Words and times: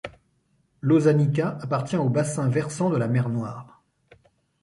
L'Osanica 0.81 1.59
appartient 1.61 1.95
au 1.95 2.09
bassin 2.09 2.49
versant 2.49 2.89
de 2.89 2.97
la 2.97 3.07
mer 3.07 3.29
Noire. 3.29 3.83